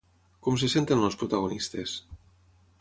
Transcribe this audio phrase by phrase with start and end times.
[0.47, 1.97] Com se senten els protagonistes?